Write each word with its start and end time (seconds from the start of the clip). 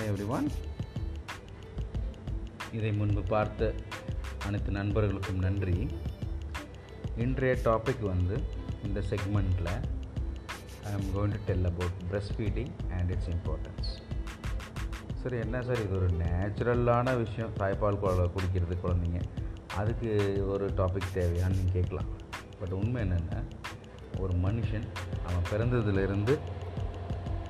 Hi 0.00 0.08
everyone 0.08 0.46
இதை 2.72 2.92
முன்பு 2.92 3.22
பார்த்த 3.22 3.74
அனைத்து 4.46 4.70
நண்பர்களுக்கும் 4.70 5.38
நன்றி. 5.38 5.88
இன்றைய 7.16 7.58
டாபிக் 7.64 8.00
வந்து 8.00 8.42
இந்த 8.84 9.00
செக்மெண்ட்டில் 9.00 9.82
I 10.84 10.92
am 10.92 11.10
going 11.16 11.34
to 11.34 11.38
tell 11.46 11.64
about 11.64 11.98
breast 12.10 12.32
feeding 12.36 12.92
and 12.92 13.10
its 13.10 13.28
importance 13.28 13.90
சரி 15.22 15.38
என்ன 15.38 15.62
சார் 15.62 15.82
இது 15.82 15.96
ஒரு 15.96 16.06
நேச்சுரலான 16.06 17.16
விஷயம். 17.16 17.54
தாய்ப்பால் 17.58 18.30
குடிக்கிறது 18.30 18.76
குழந்தைங்க. 18.84 19.22
அதுக்கு 19.76 20.44
ஒரு 20.48 20.66
டாபிக் 20.66 21.12
தேவையான்னு 21.14 21.72
கேட்கலாம். 21.72 22.08
பட் 22.60 22.72
உண்மை 22.72 23.02
என்னென்னா 23.02 23.42
ஒரு 24.18 24.32
மனுஷன் 24.32 24.86
அவன் 25.26 25.46
பிறந்ததுலேருந்து 25.50 26.38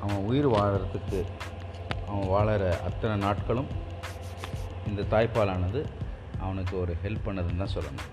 அவன் 0.00 0.16
உயிர் 0.16 0.48
வாழறதுக்கு 0.48 1.24
அவன் 2.10 2.30
வாழற 2.34 2.64
அத்தனை 2.80 3.16
நாட்களும் 3.16 3.70
இந்த 4.88 5.02
தாய்ப்பாலானது 5.10 5.80
அவனுக்கு 6.40 6.80
ஒரு 6.80 6.96
ஹெல்ப் 7.02 7.26
பண்ணதுன்னு 7.26 7.62
தான் 7.62 7.74
சொல்லணும். 7.74 8.10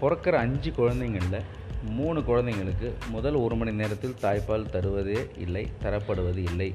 பிறக்கிற 0.00 0.34
அஞ்சு 0.44 0.72
குழந்தைங்களில் 0.72 1.46
மூணு 1.90 2.20
குழந்தைங்களுக்கு 2.20 2.88
முதல் 3.08 3.34
ஒரு 3.34 3.54
மணி 3.56 3.72
நேரத்தில் 3.72 4.16
தாய்ப்பால் 4.22 4.70
தருவதே 4.74 5.38
இல்லை 5.38 5.64
தரப்படுவது 5.82 6.36
இல்லை 6.36 6.74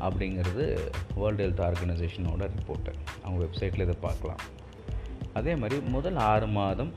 அப்படிங்கிறது 0.00 0.64
வேர்ல்டு 1.14 1.46
ஹெல்த் 1.46 1.64
ஆர்கனைசேஷனோட 1.68 2.48
ரிப்போர்ட்டு 2.56 2.92
அவங்க 3.24 3.44
வெப்சைட்டில் 3.44 3.84
இதை 3.86 3.96
பார்க்கலாம். 4.00 4.42
அதே 5.32 5.54
மாதிரி 5.56 5.80
முதல் 5.80 6.16
ஆறு 6.16 6.46
மாதம் 6.46 6.92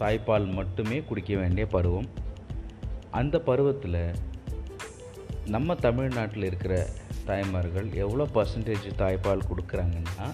தாய்ப்பால் 0.00 0.52
மட்டுமே 0.52 1.00
குடிக்க 1.00 1.36
வேண்டிய 1.36 1.66
பருவம். 1.66 2.08
அந்த 3.10 3.38
பருவத்தில் 3.40 4.00
நம்ம 5.54 5.74
தமிழ்நாட்டில் 5.84 6.46
இருக்கிற 6.48 6.74
தாய்மார்கள் 7.28 7.88
எவ்வளோ 8.04 8.24
பர்சன்டேஜ் 8.36 8.86
தாய்ப்பால் 9.00 9.44
கொடுக்குறாங்கன்னா 9.50 10.26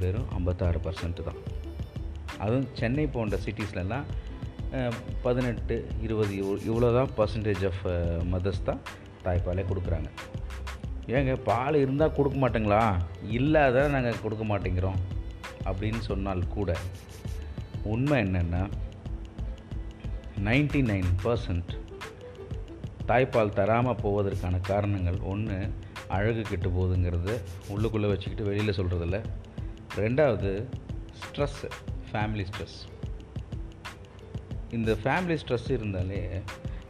வெறும் 0.00 0.30
ஐம்பத்தாறு 0.36 0.78
பர்சன்ட் 0.86 1.20
தான். 1.28 1.40
அதுவும் 2.42 2.66
சென்னை 2.78 3.04
போன்ற 3.16 3.38
சிட்டிஸ்லலாம் 3.44 4.06
பதினெட்டு 5.24 5.76
இருபது 6.06 6.32
இவ்வளோ 6.40 6.58
இவ்வளோ 6.70 6.88
தான் 6.98 7.12
பர்சன்டேஜ் 7.18 7.64
ஆஃப் 7.70 7.82
மதர்ஸ் 8.32 8.66
தான் 8.68 8.80
தாய்ப்பாலே 9.26 9.64
கொடுக்குறாங்க. 9.70 10.08
ஏங்க 11.16 11.34
பால் 11.50 11.82
இருந்தால் 11.84 12.16
கொடுக்க 12.18 12.36
மாட்டேங்களா? 12.44 12.82
இல்லாத 13.38 13.86
நாங்கள் 13.94 14.22
கொடுக்க 14.24 14.44
மாட்டேங்கிறோம் 14.52 15.00
அப்படின்னு 15.68 16.02
சொன்னால் 16.10 16.50
கூட 16.56 16.70
உண்மை 17.94 18.18
என்னென்னா 18.26 18.62
நைன்டி 20.48 20.80
நைன் 20.92 21.10
பர்சன்ட் 21.24 21.72
தாய்ப்பால் 23.06 23.52
தராமல் 23.52 24.00
போவதற்கான 24.02 24.60
காரணங்கள் 24.60 25.18
ஒன்று 25.20 25.72
அழகு 26.08 26.42
கெட்டு 26.42 26.68
போகுதுங்கிறது 26.68 27.40
உள்ளுக்குள்ளே 27.68 28.08
வச்சுக்கிட்டு 28.08 28.44
வெளியில் 28.44 28.76
சொல்கிறதில்ல 28.76 29.24
ரெண்டாவது 29.96 30.66
ஸ்ட்ரெஸ் 31.20 31.60
ஃபேமிலி 32.12 32.46
ஸ்ட்ரெஸ் 32.50 32.78
இந்த 34.70 34.92
ஃபேமிலி 34.92 35.38
ஸ்ட்ரெஸ் 35.46 35.70
இருந்தாலே 35.70 36.40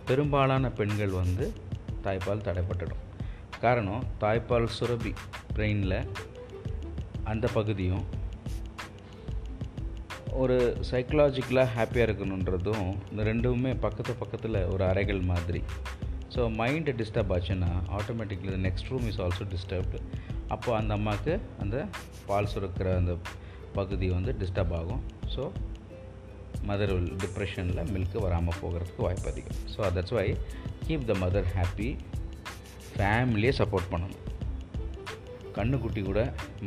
பெரும்பாலான 0.04 0.70
பெண்கள் 0.70 1.08
வந்து 1.08 1.52
தாய்ப்பால் 2.04 2.44
தடைப்பட்டுடும். 2.44 3.02
காரணம் 3.60 4.04
தாய்ப்பால் 4.20 4.68
சுரபி 4.80 5.14
பிரெயினில் 5.54 6.08
அந்த 7.24 7.48
பகுதியும் 7.48 8.04
ஒரு 10.32 10.76
சைக்கலாஜிக்கலாக 10.90 11.68
ஹாப்பியாக 11.76 12.06
இருக்கணுன்றதும் 12.08 12.96
இந்த 13.10 13.22
ரெண்டுமே 13.22 13.76
பக்கத்து 13.80 14.14
பக்கத்தில் 14.14 14.64
ஒரு 14.64 14.84
அறைகள் 14.84 15.20
மாதிரி 15.20 15.62
ஸோ 16.36 16.42
மைண்டு 16.56 16.92
டிஸ்டர்ப் 17.00 17.30
ஆச்சுன்னா 17.34 17.68
automatically 17.98 18.54
next 18.64 18.88
room 18.92 19.06
is 19.10 19.20
also 19.24 19.44
disturbed 19.52 19.98
அப்போ 20.54 20.70
அந்த 20.78 20.92
அம்மாவுக்கு 20.98 21.34
அந்த 21.62 21.76
பால் 22.28 22.50
சுரக்கிற 22.52 22.88
அந்த 23.00 23.12
பகுதி 23.78 24.06
வந்து 24.16 24.32
டிஸ்டர்ப் 24.40 24.74
ஆகும். 24.80 25.00
ஸோ 25.34 25.44
மதர் 26.68 26.92
டிப்ரெஷனில் 27.22 27.88
மில்க்கு 27.94 28.18
வராமல் 28.26 28.58
போகிறதுக்கு 28.60 29.02
வாய்ப்பு 29.06 29.28
அதிகம். 29.32 29.58
So 29.72 29.80
that's 29.96 30.14
why 30.18 30.26
keep 30.86 31.08
the 31.10 31.16
mother 31.22 31.48
happy 31.56 31.88
ஃபேமிலியே 32.90 33.52
சப்போர்ட் 33.60 33.90
பண்ணணும். 33.92 34.22
கண்ணுக்குட்டி 35.58 36.02
கூட 36.10 36.20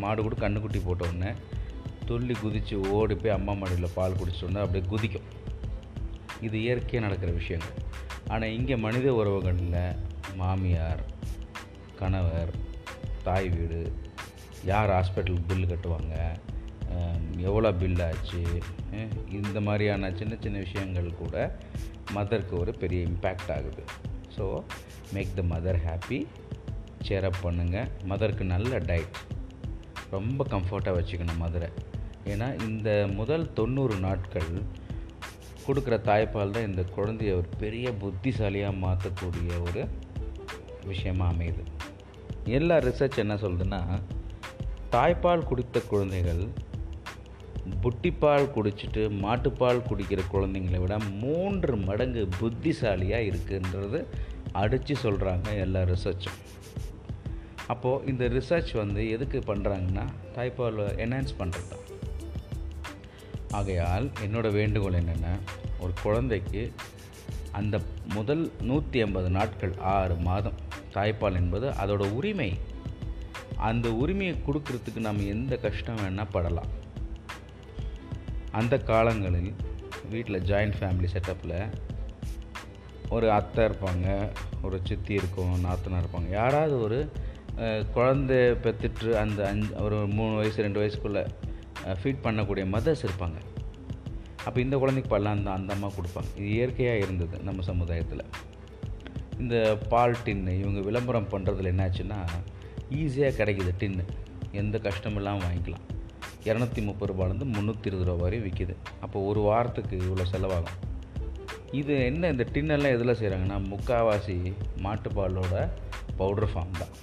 மாடு 0.03 0.19
கூட 0.28 0.36
கண்ணுக்குட்டி 0.46 0.81
போட்ட 0.88 1.12
உடனே 1.12 1.31
துள்ளி 2.09 2.36
குதித்து 2.44 2.78
ஓடி 2.97 3.16
போய் 3.24 3.38
அம்மா 3.40 3.53
மாடியில் 3.62 3.96
பால் 3.97 4.19
குடிச்சிட்டு 4.22 4.63
அப்படியே 4.66 4.86
குதிக்கும். 4.94 5.28
இது 6.47 6.56
இயற்கையாக 6.66 7.06
நடக்கிற 7.07 7.31
விஷயங்கள். 7.41 7.75
ஆனால் 8.29 8.50
இங்கே 8.50 8.75
மனித 8.75 9.13
உறவுகளில் 9.13 9.95
மாமியார் 10.35 11.03
கணவர் 11.95 12.51
தாய் 13.23 13.50
வீடு 13.50 13.94
யார் 14.63 14.90
ஹாஸ்பிட்டலுக்கு 14.90 15.47
பில்லு 15.47 15.67
கட்டுவாங்க 15.67 16.16
எவ்வளோ 17.38 17.73
பில் 17.73 18.01
ஆச்சு 18.01 18.41
இந்த 19.29 19.62
மாதிரியான 19.62 20.12
சின்ன 20.12 20.35
சின்ன 20.41 20.57
விஷயங்கள் 20.57 21.13
கூட 21.13 21.35
மதருக்கு 22.13 22.57
ஒரு 22.57 22.73
பெரிய 22.73 23.06
இம்பேக்ட் 23.06 23.51
ஆகுது. 23.51 23.84
So 24.38 24.63
make 25.13 25.35
the 25.35 25.41
mother 25.41 25.79
happy 25.88 26.25
சேரப் 27.01 27.41
பண்ணுங்கள் 27.44 27.89
மதருக்கு 28.07 28.44
நல்ல 28.44 28.78
டயட் 28.79 29.19
ரொம்ப 30.09 30.45
கம்ஃபர்ட்டாக 30.50 30.97
வச்சுக்கணும் 31.00 31.38
மதுரை 31.38 31.69
ஏன்னா 32.25 32.62
இந்த 32.68 33.07
முதல் 33.16 33.53
தொண்ணூறு 33.53 33.95
நாட்கள் 34.00 34.51
கொடுக்குற 35.69 35.97
தாய்ப்பால் 36.03 36.52
தான் 36.52 36.68
இந்த 36.68 36.85
குழந்தைய 36.96 37.34
ஒரு 37.35 37.50
பெரிய 37.59 37.91
புத்திசாலியாக 37.91 38.80
மாற்றக்கூடிய 38.85 39.62
ஒரு 39.62 39.84
விஷயமாக 40.85 41.34
அமையுது. 41.34 41.63
எல்லா 42.46 42.78
ரிசர்ச் 42.78 43.18
என்ன 43.18 43.35
சொல்லுதுன்னா 43.35 43.81
தாய்ப்பால் 44.91 45.47
குடித்த 45.47 45.80
குழந்தைகள் 45.90 46.44
புட்டிப்பால் 47.81 48.52
குடிச்சிட்டு 48.56 49.02
மாட்டுப்பால் 49.22 49.85
குடிக்கிற 49.90 50.22
குழந்தைங்களை 50.31 50.80
விட 50.80 50.97
மூன்று 51.19 51.78
மடங்கு 51.78 52.28
புத்திசாலியாக 52.40 53.28
இருக்குன்றது 53.30 54.06
அடித்து 54.51 54.96
சொல்கிறாங்க 55.03 55.57
எல்லா 55.57 55.81
ரிசர்ச்சும் 55.81 56.40
அப்போது 57.68 58.07
இந்த 58.07 58.28
ரிசர்ச் 58.28 58.74
வந்து 58.74 59.09
எதுக்கு 59.09 59.40
பண்ணுறாங்கன்னா 59.40 60.06
தாய்ப்பால் 60.36 60.81
என்ஹான்ஸ் 60.97 61.38
பண்ணுறது 61.38 61.78
ஆகையால் 63.58 64.08
என்னோடய 64.26 64.52
வேண்டுகோள் 64.52 64.98
என்னென்னா? 65.02 65.34
ஒரு 65.80 65.94
குழந்தைக்கு 66.02 66.64
அந்த 67.52 67.76
முதல் 68.14 68.44
நூற்றி 68.62 68.98
ஐம்பது 69.02 69.30
நாட்கள் 69.30 69.74
ஆறு 69.94 70.16
மாதம் 70.28 70.58
தாய்ப்பால் 70.94 71.40
என்பது 71.42 71.68
அதோட 71.84 72.04
உரிமை. 72.18 72.50
அந்த 73.70 73.88
உரிமையை 74.02 74.36
கொடுக்கறதுக்கு 74.48 75.00
நம்ம 75.08 75.22
எந்த 75.36 75.54
கஷ்டம் 75.58 75.96
வேணால் 75.96 76.34
படலாம். 76.34 76.70
அந்த 78.52 78.76
காலங்களில் 78.92 79.52
வீட்டில் 80.10 80.46
ஜாயிண்ட் 80.52 80.78
ஃபேமிலி 80.80 81.10
செட்டப்பில் 81.16 81.58
ஒரு 83.10 83.28
அத்தை 83.31 83.66
இருப்பாங்க 83.66 84.08
ஒரு 84.64 84.78
சித்தி 84.84 85.14
இருக்கும் 85.14 85.54
நாத்தனார் 85.66 86.04
இருப்பாங்க. 86.04 86.30
யாராவது 86.30 86.76
ஒரு 86.81 87.00
குழந்தை 87.94 88.38
பெற்றுட்டு 88.64 89.10
அந்த 89.24 89.40
அஞ்சு 89.48 89.70
ஒரு 89.84 90.00
மூணு 90.18 90.36
வயசு 90.36 90.62
ரெண்டு 90.62 90.81
வயசுக்குள்ளே 90.81 91.24
ஃபீட் 92.00 92.25
பண்ணக்கூடிய 92.25 92.66
மதர்ஸ் 92.75 93.03
இருப்பாங்க. 93.07 93.40
அப்போ 94.47 94.57
இந்த 94.66 94.75
குழந்தைக்கு 94.81 95.12
பல்லாம் 95.13 95.44
தான் 95.47 95.57
அந்த 95.59 95.72
அம்மா 95.75 95.90
கொடுப்பாங்க. 95.97 96.29
இது 96.40 96.47
இயற்கையாக 96.57 97.03
இருந்தது 97.06 97.38
நம்ம 97.47 97.63
சமுதாயத்தில். 97.72 98.23
இந்த 99.44 99.56
பால் 99.94 100.16
டின்னு 100.25 100.53
இவங்க 100.63 100.79
விளம்பரம் 100.88 101.31
பண்ணுறதுல 101.34 101.72
என்னாச்சுன்னா 101.73 102.19
ஈஸியாக 103.01 103.38
கிடைக்குது 103.39 103.73
டின்னு 103.81 104.06
எந்த 104.62 104.75
கஷ்டமும் 104.88 105.19
இல்லாமல் 105.22 105.45
வாங்கிக்கலாம். 105.45 105.85
இரநூத்தி 106.47 106.81
முப்பது 106.88 107.09
ரூபாலேருந்து 107.12 107.47
முந்நூற்றி 107.56 107.89
இருபது 107.89 108.07
ரூபா 108.09 108.22
வரையும் 108.23 108.45
விற்கிது 108.47 108.75
அப்போ 109.06 109.18
ஒரு 109.29 109.41
வாரத்துக்கு 109.50 109.95
இவ்வளோ 110.06 110.25
செலவாகும். 110.34 110.79
இது 111.80 111.94
என்ன 112.09 112.30
இந்த 112.33 112.45
டின்னெல்லாம் 112.54 112.95
எதில் 112.98 113.18
செய்கிறாங்கன்னா 113.19 113.57
முக்காவாசி 113.71 114.38
மாட்டுப்பாலோட 114.86 115.56
பவுடர் 116.19 116.51
ஃபார்ம் 116.54 116.80
தான். 116.81 116.94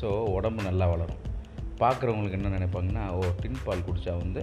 ஸோ 0.00 0.08
உடம்பு 0.36 0.62
நல்லா 0.68 0.86
வளரும். 0.92 1.22
பார்க்குறவங்களுக்கு 1.82 2.38
என்ன 2.38 2.52
நினைப்பாங்கன்னா 2.56 3.04
ஓ 3.18 3.20
டின் 3.42 3.62
பால் 3.66 3.84
குடித்தா 3.88 4.14
வந்து 4.22 4.42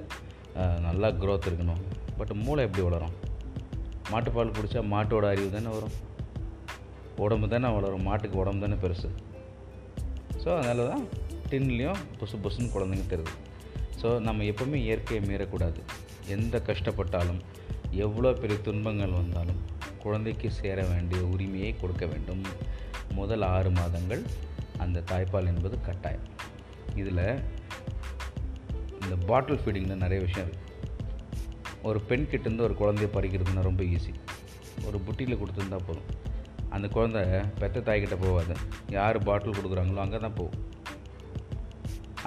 நல்லா 0.87 1.09
க்ரோத் 1.21 1.49
இருக்கணும். 1.49 1.81
பட் 2.19 2.31
மூளை 2.45 2.61
எப்படி 2.67 2.83
வளரும்? 2.87 3.15
மாட்டுப்பால் 4.11 4.55
குடித்தா 4.57 4.81
மாட்டோட 4.93 5.25
அறிவு 5.33 5.49
தானே 5.55 5.71
வரும்? 5.77 5.95
உடம்பு 7.25 7.47
தானே 7.53 7.69
வளரும். 7.77 8.05
மாட்டுக்கு 8.09 8.37
உடம்பு 8.43 8.63
தானே 8.65 8.77
பெருசு. 8.83 9.09
ஸோ 10.41 10.49
அதனால 10.57 10.85
தான் 10.91 11.03
டின்லேயும் 11.51 12.01
புசு 12.19 12.35
புசுன்னு 12.43 12.73
குழந்தைங்க 12.75 13.05
தருது. 13.13 13.33
ஸோ 14.01 14.07
நம்ம 14.27 14.43
எப்போவுமே 14.51 14.77
இயற்கையை 14.87 15.21
மீறக்கூடாது. 15.29 15.79
எந்த 16.35 16.55
கஷ்டப்பட்டாலும் 16.69 17.39
எவ்வளோ 18.05 18.31
பெரிய 18.41 18.57
துன்பங்கள் 18.67 19.17
வந்தாலும் 19.19 19.61
குழந்தைக்கு 20.03 20.49
சேர 20.59 20.79
வேண்டிய 20.91 21.21
உரிமையை 21.33 21.71
கொடுக்க 21.81 22.05
வேண்டும். 22.11 22.43
முதல் 23.19 23.45
ஆறு 23.55 23.69
மாதங்கள் 23.79 24.23
அந்த 24.83 25.03
தாய்ப்பால் 25.11 25.49
என்பது 25.53 25.77
கட்டாயம். 25.87 26.27
இதில் 27.01 27.23
இந்த 29.03 29.15
பாட்டில் 29.29 29.61
ஃபீடிங்கில் 29.61 30.03
நிறைய 30.03 30.19
விஷயம் 30.25 30.47
இருக்குது 30.47 30.67
ஒரு 31.89 31.99
பெண் 32.09 32.29
கிட்டேருந்து 32.31 32.65
ஒரு 32.67 32.75
குழந்தைய 32.81 33.09
பறிக்கிறதுனா 33.15 33.63
ரொம்ப 33.69 33.83
ஈஸி 33.95 34.13
ஒரு 34.87 34.97
புட்டியில் 35.05 35.39
கொடுத்துருந்தா 35.41 35.79
போதும். 35.87 36.09
அந்த 36.75 36.87
குழந்தை 36.95 37.21
பெத்த 37.61 37.83
தாய்கிட்ட 37.87 38.15
போகாது. 38.25 38.53
யார் 38.97 39.17
பாட்டில் 39.27 39.57
கொடுக்குறாங்களோ 39.57 40.01
அங்கே 40.03 40.19
தான் 40.25 40.37
போகும். 40.39 40.65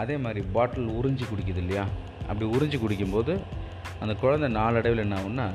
அதே 0.03 0.17
மாதிரி 0.25 0.41
பாட்டில் 0.55 0.89
உறிஞ்சி 0.99 1.25
குடிக்குது 1.31 1.61
இல்லையா? 1.65 1.85
அப்படி 2.29 2.47
உறிஞ்சி 2.57 2.79
குடிக்கும்போது 2.83 3.33
அந்த 4.03 4.13
குழந்தை 4.23 4.49
நாளடைவில் 4.59 5.05
என்ன 5.05 5.17
ஆகும்னா 5.21 5.47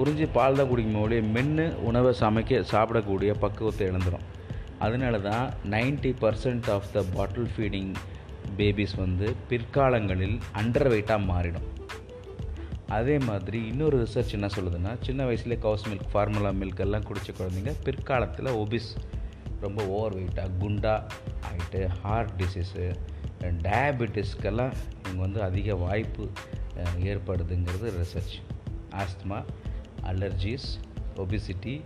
உறிஞ்சி 0.00 0.26
பால் 0.36 0.58
தான் 0.58 0.68
குடிக்கும் 0.70 1.00
ஒழிய 1.04 1.22
மென்று 1.36 1.64
உணவை 1.88 2.12
சமைக்க 2.20 2.60
சாப்பிடக்கூடிய 2.72 3.30
பக்குவத்தை 3.44 3.86
இழந்துடும் 3.90 4.26
அதனால 4.84 5.14
தான் 5.28 5.44
ninety 5.74 6.10
percent 6.22 6.68
of 6.74 6.90
the 6.94 7.02
bottle 7.16 7.50
feeding 7.54 7.90
babies 8.60 8.96
வந்து 8.96 9.36
பிற்காலங்களில் 9.48 10.38
அண்டர் 10.54 10.90
வெயிட்டாக 10.92 11.26
மாறிடும். 11.32 11.68
அதே 12.88 13.18
மாதிரி 13.18 13.66
இன்னொரு 13.66 13.96
ரிசர்ச் 14.02 14.32
என்ன 14.32 14.46
சொல்லுதுன்னா 14.46 14.92
சின்ன 15.00 15.24
வயசுலேயே 15.24 15.58
கவுஸ் 15.58 15.88
மில்க் 15.88 16.10
ஃபார்முலா 16.12 16.48
மில்க் 16.48 16.80
எல்லாம் 16.80 17.02
குடித்த 17.02 17.32
குழந்தைங்க 17.38 17.72
பிற்காலத்தில் 17.84 18.46
ஒபிஸ் 18.46 18.90
ரொம்ப 19.60 19.86
ஓவர் 19.86 20.16
வெயிட்டாக 20.16 20.50
குண்டா 20.60 20.94
ஆகிட்டு 21.50 21.86
ஹார்ட் 22.02 22.30
டிசீஸு 22.38 22.84
டயபெட்டிஸ்க்கெல்லாம் 23.40 24.72
இவங்க 25.02 25.20
வந்து 25.20 25.42
அதிக 25.42 25.74
வாய்ப்பு 25.74 26.28
ஏற்படுதுங்கிறது 26.98 27.92
research 28.00 28.36
asthma 28.90 29.44
allergies 30.02 30.68
obesity 31.16 31.80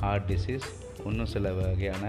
heart 0.00 0.26
disease 0.32 0.68
இன்னும் 1.08 1.30
சில 1.34 1.52
வகையான 1.58 2.04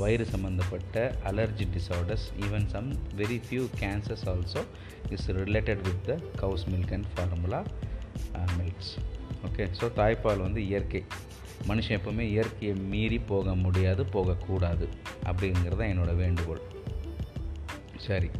வயிறு 0.00 0.24
சம்மந்தப்பட்ட 0.32 1.02
allergy 1.30 1.66
disorders 1.74 2.26
even 2.46 2.66
some 2.74 2.88
very 3.16 3.38
few 3.46 3.64
cancers 3.80 4.24
also 4.32 4.62
is 5.16 5.26
related 5.40 5.82
with 5.88 6.02
the 6.08 6.16
cow's 6.36 6.66
milk 6.72 6.94
and 6.96 7.08
formula 7.14 7.60
milks 8.58 8.92
okay 9.46 9.64
so 9.80 9.86
தாய்ப்பால் 10.00 10.44
வந்து 10.46 10.60
இயற்கை. 10.66 11.02
மனுஷன் 11.68 11.96
எப்போவுமே 11.96 12.24
இயற்கையை 12.34 12.72
மீறி 12.92 13.18
போக 13.30 13.54
முடியாது 13.64 14.02
போகக்கூடாது 14.14 14.86
அப்படிங்கிறது 15.28 15.78
தான் 15.80 15.92
என்னோடய 15.92 16.20
வேண்டுகோள். 16.22 16.62
சரி 18.06 18.30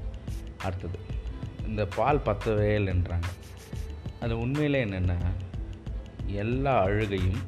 அடுத்தது. 0.66 0.98
இந்த 1.68 1.82
பால் 1.96 2.24
பத்தவேல்ன்றாங்க 2.26 3.28
அது 4.20 4.34
உண்மையிலே 4.38 4.80
என்னென்னா 4.84 5.16
எல்லா 6.42 6.74
அழுகையும் 6.82 7.42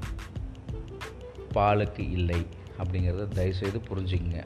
பாலுக்கு 1.54 2.04
இல்லை 2.18 2.40
அப்படிங்கிறத 2.80 3.26
தயவுசெய்து 3.38 3.80
புரிஞ்சுக்கங்க. 3.90 4.40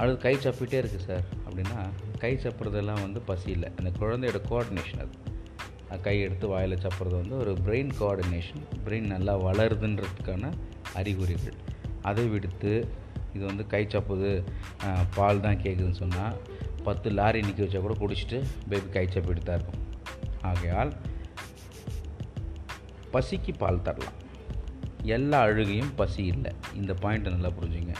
அது 0.00 0.12
கை 0.24 0.34
சப்பிட்டே 0.44 0.78
இருக்குது 0.82 1.06
சார். 1.08 1.26
அப்படின்னா 1.46 1.80
கை 2.22 2.32
சப்புறதெல்லாம் 2.44 3.02
வந்து 3.06 3.20
பசி 3.30 3.48
இல்லை. 3.56 3.68
அந்த 3.78 3.90
குழந்தையோட 4.00 4.40
கோஆர்டினேஷன் 4.50 5.02
அது. 5.04 5.14
கை 6.06 6.14
எடுத்து 6.26 6.46
வாயில் 6.52 6.82
சப்புறது 6.84 7.14
வந்து 7.20 7.34
ஒரு 7.42 7.52
பிரெயின் 7.64 7.90
கோஆர்டினேஷன் 7.98 8.62
பிரெயின் 8.84 9.08
நல்லா 9.14 9.34
வளருதுன்றதுக்கான 9.46 10.52
அறிகுறிகள். 11.00 11.58
அதை 12.10 12.24
விடுத்து 12.34 12.72
இது 13.34 13.44
வந்து 13.50 13.64
கை 13.74 13.82
சப்புது 13.92 14.30
பால் 15.16 15.44
தான் 15.46 15.60
கேட்குதுன்னு 15.64 16.00
சொன்னால் 16.04 16.38
பத்து 16.86 17.10
லாரி 17.18 17.40
நிற்க 17.46 17.60
வச்சா 17.64 17.80
கூட 17.84 17.94
குடிச்சிட்டு 18.00 18.38
பேபி 18.70 18.88
கை 18.96 19.04
சப்பிட்டு 19.14 19.44
தான் 19.48 19.58
இருக்கும். 19.58 19.84
ஆகையால் 20.50 20.92
பசிக்கு 23.14 23.52
பால் 23.62 23.84
தரலாம். 23.86 24.18
எல்லா 25.02 25.40
அழுகையும் 25.40 25.94
பசி 25.94 26.24
இல்லை. 26.24 26.52
இந்த 26.74 26.92
பாயிண்ட்டை 26.92 27.30
நல்லா 27.30 27.48
புரிஞ்சுங்க. 27.48 27.94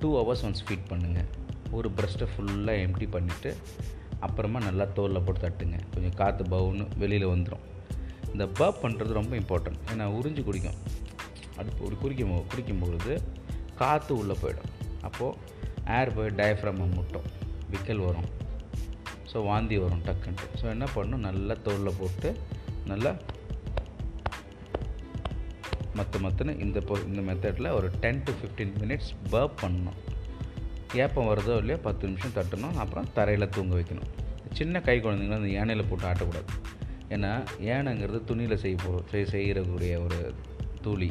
டூ 0.00 0.18
ஹவர்ஸ் 0.18 0.36
ஒன்ஸ் 0.36 0.64
ஃபீட் 0.68 0.92
பண்ணுங்கள் 0.92 1.24
ஒரு 1.70 1.90
பிரஸ்ட்டை 1.96 2.26
ஃபுல்லாக 2.36 2.88
எம்டி 2.88 3.08
பண்ணிவிட்டு 3.12 3.56
அப்புறமா 4.20 4.58
நல்லா 4.58 4.84
தோலில் 4.84 5.22
போட்டு 5.24 5.48
தட்டுங்க. 5.48 5.78
கொஞ்சம் 5.94 6.14
காற்று 6.14 6.44
பவுன்னு 6.44 6.88
வெளியில் 6.96 7.26
வந்துடும் 7.26 7.70
இந்த 8.32 8.46
பப் 8.46 8.74
பண்ணுறது 8.82 9.12
ரொம்ப 9.12 9.36
இம்பார்ட்டன்ட் 9.36 9.76
ஏன்னா 9.94 10.04
உறிஞ்சு 10.04 10.44
குடிக்கும். 10.44 10.74
அது 11.56 11.70
ஒரு 11.80 11.96
குடிக்கும் 11.96 12.30
போ- 12.30 12.44
குடிக்கும்பொழுது 12.54 13.22
காற்று 13.74 14.16
உள்ளே 14.16 14.36
போயிடும். 14.42 15.02
அப்போது 15.02 15.36
ஏர் 15.88 16.14
போய் 16.14 16.28
டயஃப்ரமை 16.28 16.94
முட்டும். 16.94 17.22
விக்கல் 17.72 18.04
வரும். 18.04 18.40
ஸோ 19.32 19.44
வாந்தி 19.44 19.78
வரும் 19.78 20.02
டக்குன்ட்டு. 20.02 20.60
ஸோ 20.60 20.62
என்ன 20.62 20.84
பண்ணும்? 20.94 21.20
நல்லா 21.20 21.54
தோலில் 21.54 21.94
போட்டு 21.98 22.36
நல்லா 22.86 23.16
மற்ற 26.02 26.20
மற்றுன்னு 26.24 26.60
இந்த 26.60 26.80
பொ 26.80 26.94
இந்த 27.08 27.20
மெத்தடில் 27.28 27.74
ஒரு 27.74 27.90
ten 28.00 28.22
to 28.22 28.32
fifteen 28.38 28.72
minutes 28.82 29.10
burp 29.30 29.56
பண்ணணும். 29.62 29.98
ஏப்பம் 30.94 31.28
வருதோ 31.28 31.54
இல்லையோ 31.56 31.76
பத்து 31.76 32.08
நிமிஷம் 32.08 32.34
தட்டணும். 32.34 32.76
அப்புறம் 32.76 33.06
தரையில் 33.14 33.48
தூங்க 33.48 33.74
வைக்கணும். 33.74 34.08
சின்ன 34.52 34.80
கை 34.80 34.96
குழந்தைங்கள 35.00 35.34
அந்த 35.34 35.48
யானையில் 35.48 35.88
போட்டு 35.90 36.06
ஆட்டக்கூடாது. 36.06 36.50
ஏன்னா 37.08 37.30
யானைங்கிறது 37.60 38.24
துணியில் 38.24 38.56
செய்ய 38.56 38.76
போ 38.84 39.02
செய் 39.10 39.26
செய்கிறக்கூடிய 39.34 39.92
ஒரு 40.00 40.18
தூளி. 40.84 41.10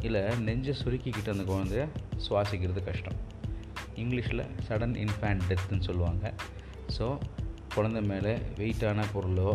இல்லை 0.00 0.22
நெஞ்சை 0.38 0.74
சுருக்கிக்கிட்டு 0.84 1.32
அந்த 1.34 1.44
குழந்தைய 1.52 1.84
சுவாசிக்கிறது 2.28 2.82
கஷ்டம். 2.84 3.18
இங்கிலீஷில் 3.94 4.44
சடன் 4.68 4.96
இன்ஃபேண்ட் 5.04 5.46
டெத்துன்னு 5.50 5.86
சொல்லுவாங்க. 5.88 6.34
ஸோ 6.98 7.18
குழந்தை 7.74 8.02
மேலே 8.02 8.34
வெயிட்டான 8.58 9.04
பொருளோ 9.14 9.50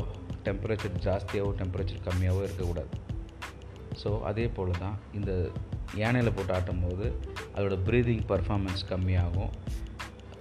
டெம்பரேச்சர் 0.46 0.96
ஜாஸ்தியாகவோ 1.06 1.52
டெம்பரேச்சர் 1.62 2.06
கம்மியாகவோ 2.08 2.42
இருக்கக்கூடாது. 2.48 3.07
ஸோ 4.04 4.10
அதே 4.30 4.46
போல் 4.56 4.72
தான் 4.84 4.98
இந்த 5.18 5.32
யானையில் 6.02 6.36
போட்டு 6.38 6.54
ஆட்டும்போது 6.56 7.06
அதோடய 7.56 7.80
ப்ரீதிங் 7.88 8.24
பர்ஃபார்மன்ஸ் 8.32 8.84
கம்மியாகும். 8.90 9.54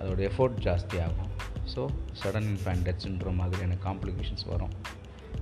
அதோட 0.01 0.21
எஃபோர்ட் 0.31 0.59
ஜாஸ்தியாகும். 0.67 1.31
ஸோ 1.75 1.83
சடன் 2.21 2.49
இன்ஃபேண்ட் 2.53 2.85
டெத்ன்ற 2.89 3.31
மாதிரியான 3.41 3.79
காம்ப்ளிகேஷன்ஸ் 3.87 4.47
வரும். 4.53 4.75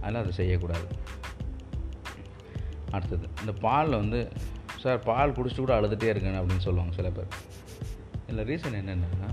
அதனால் 0.02 0.22
அதை 0.22 0.32
செய்யக்கூடாது. 0.40 0.88
அடுத்தது 2.96 3.26
இந்த 3.40 3.52
பாலில் 3.66 4.00
வந்து 4.02 4.20
சார் 4.82 5.00
பால் 5.08 5.36
குடிச்சிட்டு 5.36 5.64
கூட 5.64 5.74
அழுதுகிட்டே 5.80 6.08
இருக்கேன் 6.12 6.38
அப்படின்னு 6.40 6.66
சொல்லுவாங்க 6.68 6.94
சில 7.00 7.10
பேர். 7.16 7.30
இதில் 8.26 8.46
ரீசன் 8.50 8.78
என்னென்னா 8.80 9.30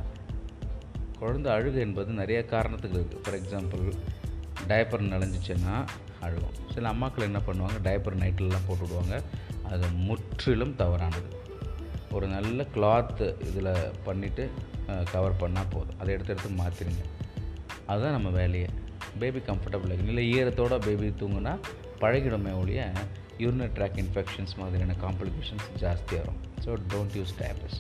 குழந்தை 1.19 1.49
அழுகு 1.55 1.79
என்பது 1.85 2.11
நிறைய 2.19 2.39
காரணத்துக்கு 2.53 2.97
இருக்குது 2.99 3.21
ஃபார் 3.23 3.37
எக்ஸாம்பிள் 3.39 3.83
டயப்பர் 4.69 5.03
நனைஞ்சிச்சுன்னா 5.13 5.75
அழுகும். 6.25 6.57
சில 6.73 6.89
அம்மாக்கள் 6.93 7.27
என்ன 7.29 7.39
பண்ணுவாங்க 7.47 7.77
டயப்பர் 7.87 8.21
நைட்லலாம் 8.23 8.67
போட்டு 8.67 8.83
விடுவாங்க. 8.85 9.15
அது 9.71 9.85
முற்றிலும் 10.07 10.75
தவறானது. 10.81 11.29
ஒரு 12.17 12.25
நல்ல 12.35 12.61
கிளாத்து 12.75 13.27
இதில் 13.49 13.73
பண்ணிவிட்டு 14.07 14.45
கவர் 15.13 15.39
பண்ணால் 15.41 15.71
போதும். 15.75 15.97
அதை 16.01 16.09
எடுத்து 16.15 16.33
எடுத்து 16.33 16.49
மாற்றிடுங்க 16.61 17.03
அதுதான் 17.91 18.15
நம்ம 18.17 18.29
வேலையை. 18.39 18.69
பேபி 19.21 19.39
கம்ஃபர்டபுள் 19.47 19.91
ஆகும் 19.93 20.09
இல்லை 20.11 20.23
ஈரத்தோட 20.35 20.75
பேபி 20.85 21.07
தூங்குனா 21.21 21.53
பழகிடுமே 22.01 22.51
ஒழிய 22.59 22.81
யூரினரி 23.43 23.71
ட்ராக் 23.77 23.97
இன்ஃபெக்ஷன்ஸ் 24.03 24.53
மாதிரியான 24.59 24.95
காம்ப்ளிகேஷன்ஸ் 25.03 25.67
ஜாஸ்தியாக 25.81 26.21
வரும் 26.21 26.39
so 26.65 26.77
don't 26.91 27.15
use 27.19 27.33
tablets 27.41 27.79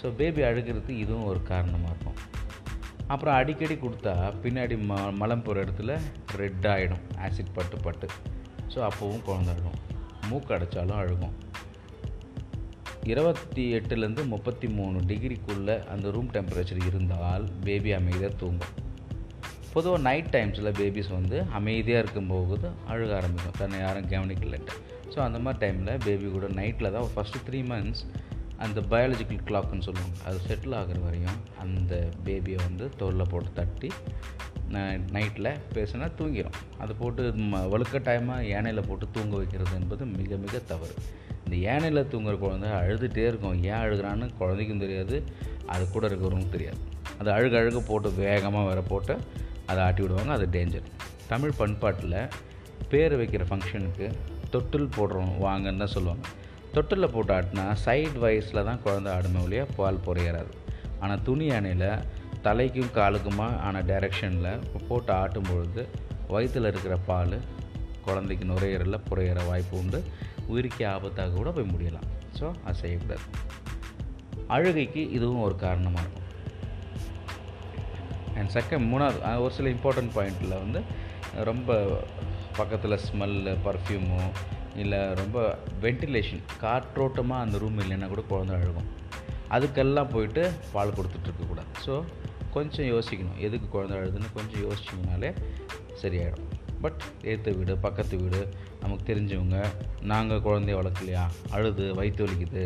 so 0.00 0.08
baby 0.20 0.42
அழுகிறதுக்கு 0.48 0.94
இதுவும் 1.04 1.28
ஒரு 1.30 1.40
காரணமாக 1.52 1.92
இருக்கும். 1.94 2.18
அப்புறம் 3.12 3.36
அடிக்கடி 3.38 3.76
கொடுத்தா 3.84 4.12
பின்னாடி 4.42 4.74
ம 4.90 4.96
மலம் 5.20 5.44
போகிற 5.46 5.62
இடத்துல 5.64 5.92
ரெட் 6.40 6.66
ஆகிடும் 6.72 7.04
ஆசிட் 7.26 7.54
பட்டு 7.56 7.76
பட்டு. 7.86 8.08
ஸோ 8.72 8.78
அப்போவும் 8.88 9.24
குழந்தை 9.28 9.50
அழுகும் 9.54 9.78
மூக்கு 10.28 10.52
அடைச்சாலும் 10.56 11.00
அழுகும். 11.02 11.34
இருபத்தி 13.12 13.62
எட்டுலேருந்து 13.78 14.22
முப்பத்தி 14.32 14.68
மூணு 14.78 14.98
டிகிரிக்குள்ளே 15.10 15.76
அந்த 15.92 16.10
ரூம் 16.16 16.30
டெம்பரேச்சர் 16.36 16.82
இருந்தால் 16.90 17.44
பேபி 17.66 17.92
அமைதியாக 17.98 18.32
தூங்கும். 18.42 18.74
பொதுவாக 19.74 20.02
நைட் 20.08 20.30
டைம்ஸில் 20.36 20.76
பேபிஸ் 20.78 21.10
வந்து 21.18 21.36
அமைதியாக 21.58 22.02
இருக்கும்போது 22.04 22.68
அழுக 22.92 23.12
ஆரம்பிக்கும். 23.18 23.58
தன்னை 23.60 23.78
யாரும் 23.86 24.08
கவனிக்கலன்ட்டு 24.12 24.76
ஸோ 25.12 25.18
அந்த 25.26 25.38
மாதிரி 25.44 25.60
டைமில் 25.62 26.02
பேபி 26.06 26.26
கூட 26.36 26.48
நைட்டில் 26.60 26.94
தான் 26.96 27.08
ஃபஸ்ட்டு 27.14 27.44
த்ரீ 27.46 27.60
மந்த்ஸ் 27.72 28.02
அந்த 28.64 28.80
பயாலஜிக்கல் 28.90 29.46
கிளாக்னு 29.48 29.86
சொல்லுவாங்க. 29.88 30.16
அது 30.26 30.38
செட்டில் 30.48 30.74
ஆகிற 30.80 30.98
வரையும் 31.06 31.38
அந்த 31.62 32.08
பேபியை 32.24 32.58
வந்து 32.66 32.90
தோலில் 32.98 33.30
போட்டு 33.30 33.52
தட்டி 33.54 33.90
நைட்டில் 35.16 35.48
பேசினா 35.74 36.06
தூங்கிடும் 36.18 36.58
அதை 36.82 36.92
போட்டு 36.98 37.22
ம 37.52 37.60
டைமாக 38.08 38.48
யானையில் 38.54 38.88
போட்டு 38.88 39.06
தூங்க 39.12 39.36
வைக்கிறது 39.36 39.74
என்பது 39.80 40.04
மிக 40.04 40.36
மிக 40.44 40.58
தவறு. 40.72 40.94
இந்த 41.44 41.56
யானையில் 41.68 42.08
தூங்குற 42.12 42.34
குழந்தை 42.38 42.68
அழுதுகிட்டே 42.70 43.24
இருக்கும். 43.30 43.56
ஏன் 43.70 43.80
அழுகிறான்னு 43.84 44.28
குழந்தைக்கும் 44.38 44.82
தெரியாது 44.84 45.16
அது 45.66 45.84
கூட 45.88 46.08
இருக்கிறவங்களுக்கும் 46.08 46.56
தெரியாது. 46.56 46.80
அது 47.18 47.30
அழுக 47.32 47.56
அழுக 47.62 47.80
போட்டு 47.86 48.10
வேகமாக 48.12 48.68
வேற 48.68 48.80
போட்டு 48.80 49.16
அதை 49.66 49.84
ஆட்டி 49.84 50.02
விடுவாங்க. 50.02 50.32
அது 50.32 50.46
டேஞ்சர் 50.52 50.86
தமிழ் 51.28 51.58
பண்பாட்டில் 51.58 52.20
பேர் 52.88 53.14
வைக்கிற 53.20 53.44
ஃபங்க்ஷனுக்கு 53.50 54.06
தொட்டில் 54.50 54.92
போடுறோம் 54.96 55.34
வாங்கன்னு 55.46 55.82
தான் 55.82 55.94
சொல்லுவாங்க. 55.96 56.28
தொட்டிலில் 56.74 57.12
போட்டு 57.14 57.32
ஆட்டினா 57.36 57.64
சைடு 57.84 58.18
வயசில் 58.24 58.66
தான் 58.68 58.82
குழந்தை 58.84 59.10
ஆடுமே 59.14 59.40
ஒழிய 59.46 59.62
பால் 59.78 60.04
பொறையறாது. 60.06 60.52
ஆனால் 61.02 61.22
துணி 61.28 61.46
அணையில் 61.58 61.88
தலைக்கும் 62.44 62.92
காலுக்குமா 62.98 63.46
ஆன 63.66 63.80
டைரெக்ஷனில் 63.90 64.62
போட்டு 64.88 65.12
ஆட்டும் 65.20 65.48
பொழுது 65.50 65.82
வயிற்றில் 66.34 66.68
இருக்கிற 66.70 66.94
பால் 67.08 67.36
குழந்தைக்கு 68.06 68.44
நுரையீரலில் 68.50 69.06
புரையிற 69.08 69.40
வாய்ப்பு 69.48 69.74
உண்டு. 69.80 69.98
உயிருக்கு 70.52 70.84
ஆபத்தாக 70.94 71.34
கூட 71.38 71.50
போய் 71.56 71.72
முடியலாம். 71.72 72.08
ஸோ 72.38 72.46
அது 72.66 72.78
செய்யக்கூடாது. 72.82 73.24
அழுகைக்கு 74.54 75.02
இதுவும் 75.16 75.44
ஒரு 75.46 75.56
காரணமாக 75.64 76.04
இருக்கும். 76.04 76.28
அண்ட் 78.38 78.52
செகண்ட் 78.56 78.86
மூணாவது 78.92 79.42
ஒரு 79.44 79.52
சில 79.58 79.68
இம்பார்ட்டண்ட் 79.76 80.14
பாயிண்டில் 80.16 80.60
வந்து 80.64 80.80
ரொம்ப 81.50 81.76
பக்கத்தில் 82.60 83.02
ஸ்மெல்லு 83.08 83.52
பர்ஃப்யூமோ 83.66 84.22
இல்லை 84.82 85.00
ரொம்ப 85.14 85.58
வென்டிலேஷன் 85.82 86.42
காற்றோட்டமாக 86.62 87.44
அந்த 87.44 87.58
ரூம் 87.58 87.78
இல்லைன்னா 87.78 88.08
கூட 88.08 88.22
குழந்தை 88.32 88.54
அழுகும். 88.56 88.88
அதுக்கெல்லாம் 89.54 90.12
போயிட்டு 90.14 90.42
பால் 90.72 90.96
கொடுத்துட்ருக்கக்கூடாது 90.98 91.72
ஸோ 91.86 91.94
கொஞ்சம் 92.50 92.86
யோசிக்கணும். 92.86 93.38
எதுக்கு 93.46 93.68
குழந்தை 93.68 93.98
அழுதுன்னு 93.98 94.30
கொஞ்சம் 94.34 94.62
யோசிச்சிங்கனாலே 94.66 95.30
சரியாயிடும். 96.02 96.46
பட் 96.82 97.00
ஏற்ற 97.22 97.52
வீடு 97.52 97.76
பக்கத்து 97.76 98.14
வீடு 98.16 98.40
நமக்கு 98.80 99.04
தெரிஞ்சவங்க 99.10 99.58
நாங்கள் 100.02 100.44
குழந்தைய 100.46 100.76
வளர்க்கலையா? 100.80 101.24
அழுது 101.50 101.94
வயிற்று 101.94 102.24
வலிக்குது 102.26 102.64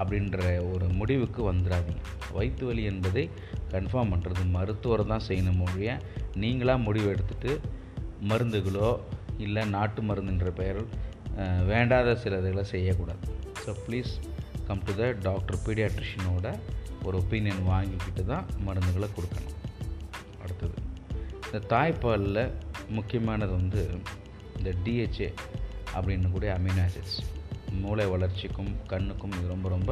அப்படின்ற 0.00 0.38
ஒரு 0.72 0.86
முடிவுக்கு 1.00 1.52
வந்துடாதீங்க. 1.52 2.02
வயிற்று 2.32 2.66
வலி 2.66 2.84
என்பதை 2.84 3.30
கன்ஃபார்ம் 3.72 4.12
பண்ணுறது 4.14 4.44
மருத்துவர் 4.50 5.06
தான் 5.06 5.26
செய்யணும் 5.28 5.60
மொழிய 5.62 5.98
நீங்களாக 6.34 6.82
முடிவு 6.82 7.14
எடுத்துகிட்டு 7.14 7.52
மருந்துகளோ 8.28 8.90
இல்லை 9.38 9.64
நாட்டு 9.64 10.02
மருந்துன்ற 10.02 10.50
பெயரில் 10.50 10.90
வேண்டாத 11.70 12.14
சில 12.22 12.38
இதுகளை 12.42 12.64
செய்யக்கூடாது. 12.74 13.24
So 13.64 13.72
please 13.84 14.12
come 14.68 14.82
to 14.88 14.92
the 15.00 15.04
doctor 15.28 15.58
பீடியாட்ரிஷியனோட 15.66 16.48
ஒரு 17.06 17.16
ஒப்பீனியன் 17.22 17.62
வாங்கிக்கிட்டு 17.72 18.22
தான் 18.32 18.48
மருந்துகளை 18.66 19.08
கொடுக்கணும். 19.16 19.56
அடுத்தது 20.42 20.76
இந்த 21.46 21.58
தாய்ப்பாலில் 21.74 22.42
முக்கியமானது 22.98 23.52
வந்து 23.60 23.80
இந்த 24.58 24.70
டிஹெச்ஏ 24.84 25.30
அப்படின்னு 25.94 26.32
கூடிய 26.34 26.50
அமினோ 26.58 26.82
ஆசிட்ஸ் 26.86 27.18
மூளை 27.82 28.04
வளர்ச்சிக்கும் 28.12 28.72
கண்ணுக்கும் 28.92 29.34
இது 29.38 29.46
ரொம்ப 29.54 29.68
ரொம்ப 29.76 29.90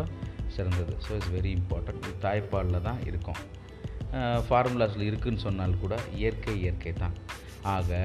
சிறந்தது. 0.55 0.93
ஸோ 1.05 1.11
இட்ஸ் 1.17 1.33
வெரி 1.37 1.51
இம்பார்ட்டன்ட் 1.59 2.03
இது 2.05 2.15
தாய்ப்பாலில் 2.27 2.85
தான் 2.89 3.01
இருக்கும். 3.11 3.41
ஃபார்முலாஸில் 4.47 5.09
இருக்குதுன்னு 5.09 5.45
சொன்னால் 5.47 5.81
கூட 5.83 5.97
இயற்கை 6.21 6.55
இயற்கை 6.63 6.93
தான். 7.03 7.17
ஆக 7.75 7.99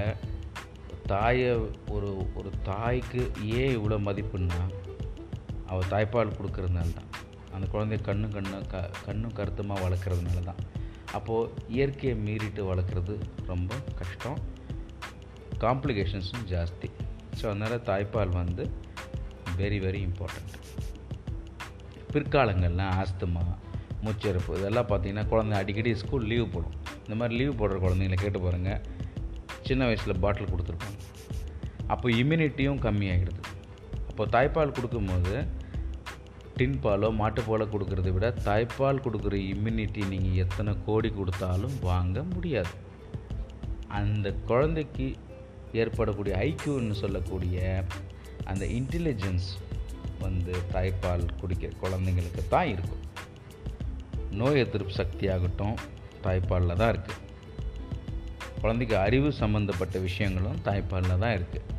தாயை 1.11 1.51
ஒரு 1.95 2.09
ஒரு 2.37 2.49
தாய்க்கு 2.69 3.21
ஏன் 3.59 3.73
இவ்வளோ 3.77 3.97
மதிப்புன்னா 4.07 4.61
அவள் 5.71 5.91
தாய்ப்பால் 5.93 6.37
கொடுக்கறதுனால 6.37 6.89
தான் 6.99 7.11
அந்த 7.55 7.65
குழந்தைய 7.73 7.99
கண்ணு 8.07 8.27
கண்ணு 8.35 8.57
க 8.71 8.89
கண்ணும் 9.05 9.35
கருத்துமாக 9.39 9.83
வளர்க்குறதுனால 9.85 10.41
தான் 10.49 10.61
அப்போது 11.17 11.51
இயற்கையை 11.75 12.15
மீறிட்டு 12.25 12.61
வளர்க்குறது 12.71 13.13
ரொம்ப 13.51 13.73
கஷ்டம். 13.99 14.39
காம்ப்ளிகேஷன்ஸும் 15.63 16.47
ஜாஸ்தி. 16.53 16.87
ஸோ 17.37 17.43
அதனால் 17.51 17.85
தாய்ப்பால் 17.89 18.33
வந்து 18.41 18.63
வெரி 19.59 19.77
வெரி 19.85 20.01
இம்பார்ட்டண்ட் 20.07 20.55
பிற்காலங்கள்லாம் 22.13 22.93
ஆஸ்துமா 23.01 23.45
மூச்சிறப்பு 24.05 24.57
இதெல்லாம் 24.59 24.89
பார்த்தீங்கன்னா 24.89 25.27
குழந்தை 25.33 25.55
அடிக்கடி 25.61 25.91
ஸ்கூல் 26.01 26.27
லீவ் 26.31 26.51
போடும். 26.53 26.75
இந்த 27.05 27.15
மாதிரி 27.19 27.39
லீவ் 27.39 27.59
போடுற 27.61 27.77
குழந்தைங்கள 27.85 28.17
கேட்டு 28.23 28.39
பாருங்கள் 28.39 28.81
சின்ன 29.67 29.85
வயசில் 29.85 30.21
பாட்டில் 30.23 30.51
கொடுத்துருப்பாங்க 30.51 30.99
அப்போ 31.93 32.07
இம்யூனிட்டியும் 32.21 32.81
கம்மியாகிடுது 32.85 33.41
அப்போ 34.09 34.25
தாய்ப்பால் 34.25 34.75
கொடுக்கும்போது 34.77 35.33
டின் 36.57 36.77
பாலோ 36.83 37.07
மாட்டுப்பாலோ 37.21 37.65
கொடுக்கறத 37.71 38.09
விட 38.11 38.27
தாய்ப்பால் 38.47 39.01
கொடுக்குற 39.05 39.35
இம்யூனிட்டி 39.53 40.01
நீங்கள் 40.11 40.39
எத்தனை 40.43 40.73
கோடி 40.85 41.09
கொடுத்தாலும் 41.09 41.75
வாங்க 41.81 42.23
முடியாது. 42.33 42.73
அந்த 43.99 44.27
குழந்தைக்கு 44.49 45.07
ஏற்படக்கூடிய 45.81 46.35
ஐக்கியூன்னு 46.47 46.95
சொல்லக்கூடிய 47.01 47.57
அந்த 48.51 48.63
இன்டெலிஜென்ஸ் 48.77 49.49
வந்து 50.19 50.53
தாய்ப்பால் 50.73 51.25
குடிக்கிற 51.41 51.71
குழந்தைங்களுக்கு 51.83 52.43
தான் 52.53 52.71
இருக்கும். 52.75 53.03
நோய் 54.39 54.61
எதிர்ப்பு 54.63 54.95
சக்தி 55.01 55.25
ஆகட்டும் 55.35 55.75
தாய்ப்பாலில் 56.25 56.79
தான் 56.81 56.91
இருக்குது 56.93 57.21
குழந்தைக்கு 58.65 58.95
அறிவு 59.05 59.29
சம்மந்தப்பட்ட 59.39 59.97
விஷயங்களும் 60.05 60.61
தாய்ப்பாலில் 60.67 61.21
தான் 61.23 61.35
இருக்குது 61.37 61.73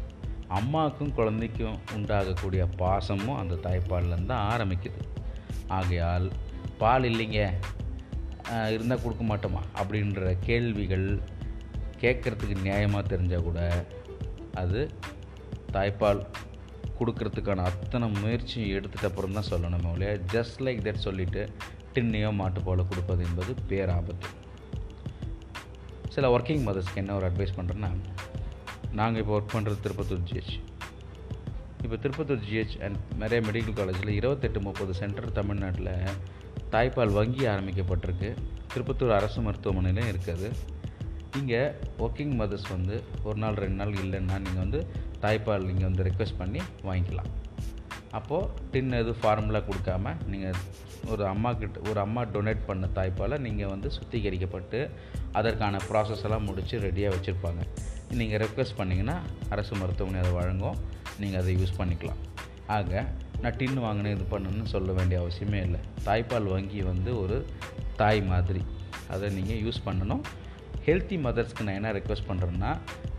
அம்மாவுக்கும் 0.59 1.14
குழந்தைக்கும் 1.16 1.78
உண்டாகக்கூடிய 1.97 2.62
பாசமும் 2.81 3.38
அந்த 3.40 3.55
தாய்ப்பால்லேருந்து 3.64 4.33
தான் 4.33 4.45
ஆரம்பிக்குது. 4.52 5.00
ஆகையால் 5.78 6.26
பால் 6.81 7.07
இல்லைங்க 7.11 7.40
இருந்தால் 8.75 9.02
கொடுக்க 9.05 9.25
மாட்டோமா? 9.31 9.62
அப்படின்ற 9.81 10.37
கேள்விகள் 10.49 11.09
கேட்குறதுக்கு 12.02 12.57
நியாயமாக 12.66 13.11
தெரிஞ்சால் 13.12 13.47
கூட 13.49 13.61
அது 14.62 14.81
தாய்ப்பால் 15.76 16.23
கொடுக்கறதுக்கான 16.99 17.64
அத்தனை 17.71 18.09
முயற்சியும் 18.23 18.75
எடுத்துகிட்ட 18.78 19.11
அப்புறம் 19.11 19.37
தான் 19.38 19.50
சொல்லணும் 19.52 19.93
இல்லையா 19.95 20.14
ஜஸ்ட் 20.35 20.62
லைக் 20.66 20.87
தட் 20.87 21.07
சொல்லிவிட்டு 21.07 21.43
டின்னையோ 21.97 22.33
மாட்டுப்பாலை 22.43 22.85
கொடுப்பது 22.93 23.23
என்பது 23.28 23.52
பேராபத்து. 23.71 24.28
சில 26.17 26.29
ஒர்க்கிங் 26.37 26.63
மதர்ஸ்க்கு 26.67 27.01
என்ன 27.01 27.15
ஒரு 27.17 27.27
அட்வைஸ் 27.31 27.57
பண்ணுறேன்னா 27.57 27.89
நாங்கள் 28.99 29.21
இப்போ 29.23 29.33
ஒர்க் 29.39 29.55
பண்ணுறது 29.55 29.79
திருப்பத்தூர் 29.85 30.23
ஜிஹெச் 30.29 30.55
இப்போ 31.85 31.97
திருப்பத்தூர் 32.05 32.45
ஜிஹெச் 32.47 32.77
அண்ட் 32.85 32.99
நிறைய 33.23 33.41
மெடிக்கல் 33.49 33.77
காலேஜில் 33.79 34.13
இருபத்தெட்டு 34.21 34.61
முப்பது 34.61 34.93
சென்டர் 35.01 35.29
தமிழ்நாட்டில் 35.39 35.91
தாய்ப்பால் 36.75 37.13
வங்கி 37.19 37.45
ஆரம்பிக்கப்பட்டிருக்கு. 37.53 38.31
திருப்பத்தூர் 38.73 39.13
அரசு 39.19 39.41
மருத்துவமனையிலும் 39.47 40.09
இருக்குது. 40.13 40.49
இங்கே 41.41 41.61
ஒர்க்கிங் 42.05 42.35
மதர்ஸ் 42.41 42.69
வந்து 42.75 42.97
ஒரு 43.29 43.39
நாள் 43.43 43.61
ரெண்டு 43.65 43.79
நாள் 43.81 43.95
இல்லைன்னா 44.05 44.39
நீங்கள் 44.47 44.63
வந்து 44.65 44.81
தாய்ப்பால் 45.25 45.69
நீங்கள் 45.71 45.89
வந்து 45.91 46.07
ரெக்வெஸ்ட் 46.09 46.41
பண்ணி 46.41 46.63
வாங்கிக்கலாம். 46.89 47.31
அப்போது 48.13 48.49
டின் 48.73 48.93
எதுவும் 48.93 49.21
ஃபார்முலா 49.23 49.61
கொடுக்காம 49.69 50.15
நீங்கள் 50.33 50.59
ஒரு 51.13 51.27
அம்மா 51.27 51.53
கிட்ட 51.53 51.81
ஒரு 51.91 52.01
அம்மா 52.01 52.23
டொனேட் 52.25 52.63
பண்ண 52.67 52.89
தாய்ப்பாலை 52.95 53.39
நீங்கள் 53.39 53.69
வந்து 53.69 53.91
சுத்திகரிக்கப்பட்டு 53.97 54.91
அதற்கான 55.33 55.81
ப்ராசஸ் 55.89 56.23
எல்லாம் 56.23 56.45
முடித்து 56.45 56.81
ரெடியாக 56.81 57.15
வச்சுருப்பாங்க. 57.15 57.63
நீங்கள் 58.19 58.41
ரெக்வெஸ்ட் 58.45 58.79
பண்ணிங்கன்னா 58.79 59.17
அரசு 59.49 59.77
மருத்துவமனை 59.77 60.21
அதை 60.21 60.33
வழங்கும். 60.33 60.79
நீங்கள் 61.21 61.41
அதை 61.41 61.53
யூஸ் 61.63 61.79
பண்ணிக்கலாம். 61.79 62.23
ஆக 62.67 63.07
நான் 63.43 63.57
டின் 63.57 63.79
வாங்கினேன் 63.79 64.15
இது 64.17 64.27
பண்ணணும்னு 64.31 64.73
சொல்ல 64.75 64.93
வேண்டிய 64.93 65.21
அவசியமே 65.23 65.61
இல்லை. 65.67 65.81
தாய்ப்பால் 66.05 66.53
வங்கி 66.55 66.83
வந்து 66.83 67.21
ஒரு 67.23 67.47
தாய் 67.97 68.23
மாதிரி. 68.23 68.63
அதை 69.15 69.31
நீங்கள் 69.31 69.61
யூஸ் 69.65 69.87
பண்ணணும். 69.87 70.23
ஹெல்த்தி 70.87 71.16
மதர்ஸ்க்கு 71.25 71.64
நான் 71.66 71.78
என்ன 71.78 71.90
ரெக்வஸ்ட் 71.97 72.28
பண்ணுறேன்னா 72.28 72.69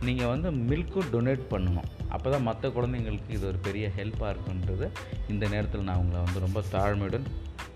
நீங்கள் 0.06 0.30
வந்து 0.32 0.48
மில்க்கும் 0.68 1.08
டொனேட் 1.14 1.42
பண்ணணும். 1.50 1.88
அப்போ 2.14 2.28
தான் 2.34 2.46
மற்ற 2.46 2.68
குழந்தைங்களுக்கு 2.76 3.34
இது 3.36 3.44
ஒரு 3.50 3.58
பெரிய 3.66 3.86
ஹெல்ப்பாக 3.96 4.30
இருக்குன்றது 4.34 4.86
இந்த 5.32 5.44
நேரத்தில் 5.54 5.86
நான் 5.88 6.00
உங்களை 6.02 6.20
வந்து 6.26 6.42
ரொம்ப 6.46 6.62
தாழ்மையுடன் 6.74 7.26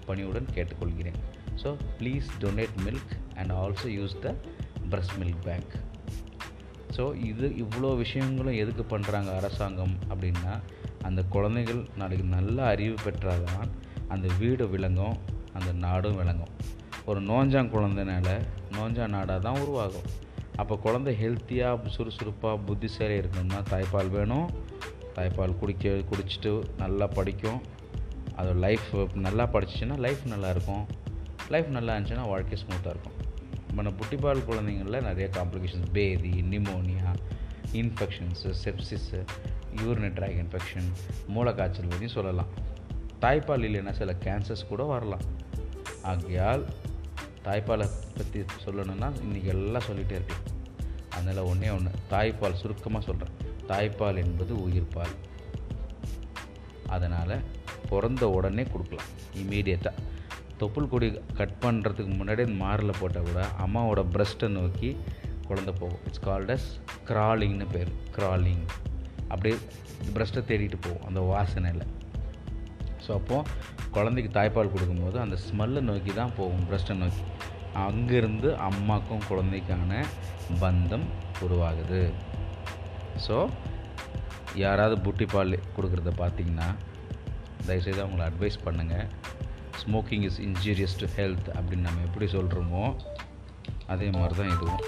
பணியுடன் 0.09 0.49
கேட்டுக்கொள்கிறேன். 0.57 1.19
So 1.63 1.71
please 1.99 2.29
donate 2.45 2.79
milk 2.87 3.15
and 3.39 3.53
also 3.61 3.89
use 3.99 4.17
the 4.25 4.35
breast 4.91 5.17
milk 5.23 5.43
bank 5.49 5.75
so 6.97 7.05
இது 7.31 7.47
இவ்வளோ 7.65 7.91
விஷயங்களும் 8.05 8.59
எதுக்கு 8.63 8.85
பண்ணுறாங்க 8.97 9.31
அரசாங்கம் 9.41 9.95
அப்படின்னா 10.11 10.55
அந்த 11.09 11.21
குழந்தைகள் 11.35 11.83
நாளைக்கு 12.01 12.27
நல்ல 12.37 12.57
அறிவு 12.73 12.97
பெற்றாதான் 13.07 13.71
அந்த 14.15 14.27
வீடு 14.41 14.65
விளங்கும் 14.75 15.17
அந்த 15.59 15.71
நாடும் 15.85 16.19
விளங்கும். 16.21 16.53
ஒரு 17.07 17.21
நோஞ்சான் 17.23 17.71
குழந்தைனால 17.75 18.29
நோஞ்சா 18.73 19.09
நாடாக 19.09 19.41
தான் 19.41 19.61
உருவாகும். 19.61 20.09
அப்போ 20.57 20.77
குழந்தை 20.77 21.17
ஹெல்த்தியாக 21.23 21.89
சுறுசுறுப்பாக 21.89 22.59
புத்திசாலியாக 22.67 23.23
இருக்கணும்னா 23.23 23.61
தாய்ப்பால் 23.71 24.11
வேணும். 24.11 24.51
தாய்ப்பால் 25.15 25.59
குடிக்க 25.59 25.89
குடிச்சிட்டு 25.89 26.63
நல்லா 26.79 27.07
படிக்கும். 27.07 27.61
அது 28.37 28.55
லைஃப் 28.55 28.91
நல்லா 29.15 29.49
படிச்சிச்சுன்னா 29.53 29.99
லைஃப் 29.99 30.23
நல்லாயிருக்கும் 30.25 30.85
லைஃப் 31.49 31.67
நல்லா 31.67 31.97
இருந்துச்சுன்னா 31.97 32.29
வாழ்க்கை 32.29 32.59
ஸ்மூத்தாக 32.63 32.95
இருக்கும். 32.95 33.19
நம்ம 33.75 33.91
புட்டிப்பால் 33.91 34.45
குழந்தைங்களில் 34.45 35.07
நிறைய 35.09 35.31
காம்ப்ளிகேஷன்ஸ் 35.33 35.93
பேதி 35.93 36.31
pneumonia 36.31 37.15
infections 37.73 38.51
sepsis 38.65 39.21
urinary 39.77 40.13
tract 40.19 40.39
infection 40.43 40.89
மூளைக்காய்ச்சல் 41.35 41.91
பற்றியும் 41.93 42.17
சொல்லலாம். 42.19 42.51
தாய்ப்பால் 43.21 43.67
இல்லைன்னா 43.69 43.93
சில 43.93 44.17
கேன்சர்ஸ் 44.25 44.69
கூட 44.69 44.83
வரலாம். 44.83 45.25
ஆகையால் 46.03 46.67
தாய்ப்பாலை 47.47 47.87
பற்றி 48.19 48.41
சொல்லணும்னா 48.65 49.09
இன்றைக்கி 49.25 49.49
எல்லாம் 49.55 49.87
சொல்லிகிட்டே 49.89 50.17
இருக்கேன் 50.21 50.45
அதனால் 51.15 51.49
ஒன்றே 51.51 51.71
ஒன்று 51.77 51.91
தாய்ப்பால் 52.11 52.61
சுருக்கமாக 52.61 53.03
சொல்கிறேன் 53.09 53.37
தாய்ப்பால் 53.71 54.21
என்பது 54.25 54.53
உயிர்ப்பால் 54.67 55.15
அதனால் 56.95 57.37
பிறந்த 57.91 58.25
உடனே 58.37 58.65
கொடுக்கலாம் 58.73 59.11
இமீடியட்டாக 59.43 60.11
தொப்புள் 60.61 60.91
கொடி 60.93 61.09
கட் 61.39 61.57
பண்ணுறதுக்கு 61.61 62.13
முன்னாடியே 62.19 62.49
மாரில் 62.63 62.99
போட்டால் 63.01 63.27
கூட 63.29 63.41
அம்மாவோட 63.65 64.01
பிரஸ்ட்டை 64.15 64.49
நோக்கி 64.59 64.91
குழந்தை 65.49 65.73
போகும். 65.81 66.03
இட்ஸ் 66.07 66.25
கால்ட் 66.27 66.53
அஸ் 66.55 66.69
க்ராலிங்னு 67.09 67.67
பேர் 67.73 67.91
க்ராலிங் 68.17 68.65
அப்படியே 69.33 69.57
பிரஸ்ட்டை 70.15 70.43
தேடிட்டு 70.51 70.79
போகும் 70.81 71.07
அந்த 71.09 71.21
வாசனையில். 71.33 71.85
ஸோ 73.05 73.11
அப்போது 73.19 73.49
குழந்தைக்கு 73.97 74.31
தாய்ப்பால் 74.39 74.73
கொடுக்கும்போது 74.75 75.17
அந்த 75.25 75.37
ஸ்மெல்லை 75.47 75.81
நோக்கி 75.89 76.13
தான் 76.21 76.35
போகும் 76.39 76.67
பிரஸ்ட்டை 76.69 76.95
நோக்கி. 77.03 77.25
அங்கேருந்து 77.87 78.49
அம்மாக்கும் 78.69 79.27
குழந்தைக்கான 79.31 80.01
பந்தம் 80.63 81.07
உருவாகுது. 81.45 82.01
ஸோ 83.27 83.37
யாராவது 84.63 84.97
புட்டி 85.05 85.27
பால் 85.35 85.55
கொடுக்குறத 85.77 86.13
பார்த்தீங்கன்னா 86.23 86.69
தயவுசெய்து 87.67 88.03
அவங்கள 88.05 88.25
அட்வைஸ் 88.31 88.65
பண்ணுங்கள் 88.67 89.09
smoking 89.83 90.25
is 90.29 90.41
injurious 90.49 90.99
to 91.03 91.07
health 91.19 91.49
அப்படின்னு 91.57 91.87
நம்ம 91.89 92.05
எப்படி 92.09 92.27
சொல்கிறோமோ 92.37 92.83
அதே 93.93 94.09
மாதிரி 94.17 94.35
தான் 94.41 94.53
இதுவும். 94.57 94.83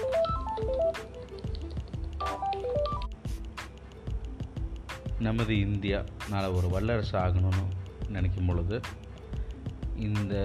நமது 5.27 5.53
இந்தியா 5.67 5.99
நாளை 6.31 6.47
ஒரு 6.57 6.67
வல்லரசு 6.75 7.15
ஆகணும்னு 7.23 7.65
நினைக்கும் 8.15 8.49
பொழுது 8.49 8.77
இந்த 10.07 10.35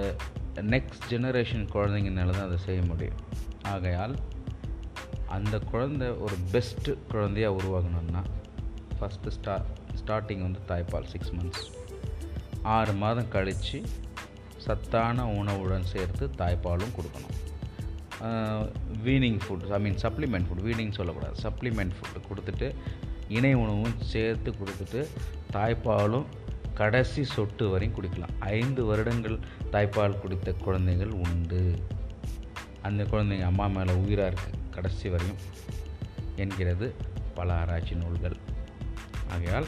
நெக்ஸ்ட் 0.75 1.07
ஜெனரேஷன் 1.11 1.65
குழந்தைங்கனால 1.75 2.35
தான் 2.37 2.49
அதை 2.49 2.59
செய்ய 2.67 2.81
முடியும். 2.91 3.21
ஆகையால் 3.73 4.15
அந்த 5.37 5.57
குழந்தை 5.73 6.09
ஒரு 6.25 6.37
பெஸ்ட்டு 6.53 6.93
குழந்தையாக 7.13 7.57
உருவாகணும்னா 7.59 8.23
ஃபஸ்ட்டு 8.99 9.35
ஸ்டா 9.37 9.55
ஸ்டார்டிங் 10.01 10.43
வந்து 10.47 10.61
தாய்ப்பால் 10.71 11.11
சிக்ஸ் 11.13 11.35
மந்த்ஸ் 11.35 11.67
ஆறு 12.77 12.93
மாதம் 13.03 13.31
கழித்து 13.35 13.79
சத்தான 14.65 15.27
உணவுடன் 15.41 15.87
சேர்த்து 15.93 16.25
தாய்ப்பாலும் 16.41 16.95
கொடுக்கணும். 16.97 17.37
Weaning 19.07 19.39
food 19.45 19.65
I 19.77 19.81
mean 19.85 19.99
supplement 20.03 20.47
food 20.49 20.65
weaning 20.69 20.97
சொல்லக்கூடாது. 20.99 21.37
சப்ளிமெண்ட் 21.45 21.95
ஃபுட்டு 21.99 22.21
கொடுத்துட்டு 22.31 22.69
இணை 23.37 23.55
உணவும் 23.55 23.97
சேர்த்து 24.13 24.51
கொடுத்துட்டு 24.61 25.01
தாய்ப்பாலும் 25.57 26.27
கடைசி 26.75 27.25
சொட்டு 27.25 27.69
வரையும் 27.69 27.97
குடிக்கலாம். 27.97 28.37
ஐந்து 28.39 28.85
வருடங்கள் 28.85 29.39
தாய்ப்பால் 29.73 30.19
குடித்த 30.19 30.53
குழந்தைகள் 30.53 31.11
உண்டு. 31.11 31.79
அந்த 32.83 33.03
குழந்தைங்க 33.03 33.45
அம்மா 33.45 33.67
மேலே 33.67 33.93
உயிராக 33.93 34.31
இருக்குது 34.31 34.61
கடைசி 34.71 35.09
வரையும் 35.09 35.41
என்கிறது 36.37 36.95
பல 37.35 37.59
ஆராய்ச்சி 37.59 37.95
நூல்கள். 37.95 38.37
ஆகையால் 39.31 39.67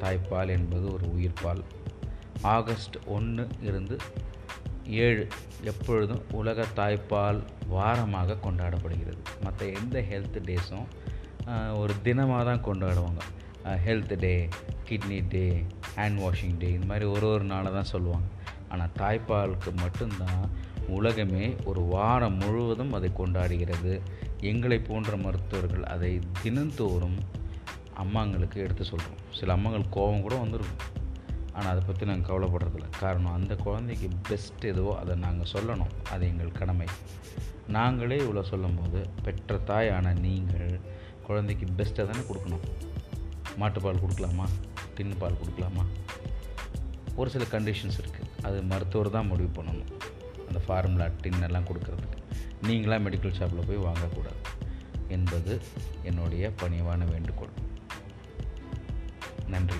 தாய்ப்பால் 0.00 0.48
என்பது 0.48 0.92
ஒரு 0.92 1.06
உயிர்ப்பால் 1.06 1.62
ஆகஸ்ட் 2.42 2.96
ஒன்று 3.06 3.48
இருந்து 3.60 3.96
ஏழு 4.84 5.26
எப்பொழுதும் 5.62 6.22
உலக 6.30 6.64
தாய்ப்பால் 6.76 7.40
வாரமாக 7.72 8.36
கொண்டாடப்படுகிறது. 8.42 9.20
மற்ற 9.40 9.66
எந்த 9.66 10.00
ஹெல்த் 10.00 10.38
டேஸும் 10.48 10.88
ஒரு 11.76 11.94
தினமாக 12.04 12.44
தான் 12.44 12.64
கொண்டாடுவாங்க. 12.64 13.20
Health 13.86 14.14
day 14.24 14.34
kidney 14.88 15.18
day 15.34 15.44
hand 15.96 16.20
washing 16.24 16.56
day 16.58 16.68
இந்த 16.76 16.86
மாதிரி 16.86 17.06
ஒரு 17.14 17.26
ஒரு 17.26 17.44
நாளை 17.44 17.72
தான் 17.72 17.92
சொல்லுவாங்க. 17.94 18.28
ஆனால் 18.68 18.94
தாய்ப்பாலுக்கு 18.98 19.70
மட்டும்தான் 19.82 20.42
உலகமே 20.98 21.54
ஒரு 21.70 21.80
வாரம் 21.94 22.38
முழுவதும் 22.42 22.92
அதை 22.92 23.10
கொண்டாடுகிறது. 23.18 23.92
எங்களை 24.50 24.78
போன்ற 24.78 25.16
மருத்துவர்கள் 25.16 25.84
அதை 25.94 26.12
தினந்தோறும் 26.42 27.18
அம்மாங்களுக்கு 28.02 28.58
எடுத்து 28.64 28.84
சொல்கிறோம் 28.84 29.20
சில 29.38 29.52
அம்மாங்கள் 29.52 29.92
கோபம் 29.96 30.24
கூட 30.26 30.34
வந்துடும் 30.44 30.74
ஆனால் 31.52 31.70
அதை 31.72 31.82
பற்றி 31.86 32.06
நாங்கள் 32.06 32.28
கவலைப்படுறதில்ல. 32.30 32.88
காரணம் 33.00 33.36
அந்த 33.38 33.54
குழந்தைக்கு 33.56 34.08
பெஸ்ட் 34.28 34.64
எதுவோ 34.64 34.92
அதை 34.98 35.14
நாங்கள் 35.16 35.52
சொல்லணும். 35.54 35.92
அது 36.12 36.24
எங்கள் 36.26 36.58
கடமை. 36.60 36.86
நாங்களே 37.68 38.18
இவ்வளோ 38.18 38.42
சொல்லும்போது 38.42 39.00
பெற்ற 39.24 39.58
தாயான 39.70 40.14
நீங்கள் 40.20 40.80
குழந்தைக்கு 41.26 41.66
பெஸ்ட்டை 41.78 42.06
தானே 42.10 42.22
கொடுக்கணும். 42.30 42.64
மாட்டுப்பால் 43.60 44.00
கொடுக்கலாமா? 44.08 44.44
டின் 44.94 45.14
பால் 45.18 45.34
கொடுக்கலாமா? 45.34 45.84
ஒரு 47.16 47.30
சில 47.30 47.44
கண்டிஷன்ஸ் 47.44 47.98
இருக்குது 48.00 48.42
அது 48.42 48.62
மருத்துவர் 48.62 49.10
தான் 49.10 49.26
முடிவு 49.26 49.62
பண்ணணும். 49.62 49.84
அந்த 50.46 50.58
ஃபார்முலா 50.66 51.06
டின் 51.20 51.42
எல்லாம் 51.42 51.64
கொடுக்கறதுக்கு. 51.64 52.18
நீங்களாக 52.62 53.02
மெடிக்கல் 53.02 53.34
ஷாப்பில் 53.34 53.64
போய் 53.66 53.92
வாங்கக்கூடாது. 53.92 54.68
என்பது 55.08 55.60
என்னுடைய 56.02 56.52
பணிவான 56.62 57.10
வேண்டுகோள். 57.10 57.48
நன்றி. 59.46 59.76